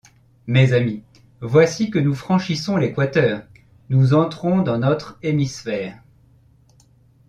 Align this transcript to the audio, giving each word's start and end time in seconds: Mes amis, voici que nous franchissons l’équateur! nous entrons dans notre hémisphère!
Mes 0.47 0.73
amis, 0.73 1.03
voici 1.41 1.91
que 1.91 1.99
nous 1.99 2.15
franchissons 2.15 2.75
l’équateur! 2.75 3.43
nous 3.91 4.15
entrons 4.15 4.63
dans 4.63 4.79
notre 4.79 5.19
hémisphère! 5.21 6.01